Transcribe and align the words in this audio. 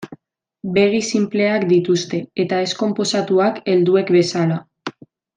Begi 0.77 1.01
sinpleak 1.09 1.65
dituzte, 1.73 2.21
eta 2.45 2.61
ez 2.69 2.73
konposatuak 2.81 3.61
helduek 3.75 4.09
bezala. 4.21 4.59